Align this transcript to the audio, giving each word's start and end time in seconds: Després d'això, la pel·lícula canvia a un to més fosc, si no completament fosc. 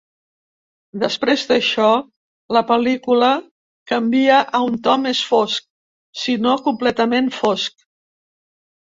Després 1.01 1.41
d'això, 1.49 1.89
la 2.57 2.63
pel·lícula 2.71 3.29
canvia 3.91 4.39
a 4.59 4.61
un 4.69 4.79
to 4.87 4.95
més 5.03 5.19
fosc, 5.33 5.67
si 6.23 6.35
no 6.47 6.55
completament 6.69 7.29
fosc. 7.41 7.85